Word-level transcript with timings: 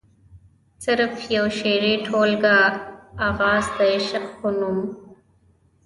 صرف 0.83 1.13
يوه 1.35 1.49
شعري 1.59 1.93
ټولګه 2.05 2.57
“اغاز 3.27 3.65
َد 3.75 3.77
عشق” 3.91 4.25
پۀ 4.39 4.49
نوم 4.59 4.79